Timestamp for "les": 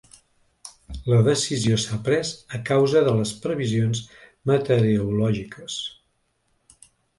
3.21-3.35